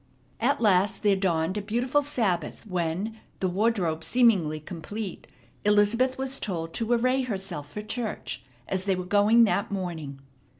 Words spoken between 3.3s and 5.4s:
the wardrobe seemingly complete,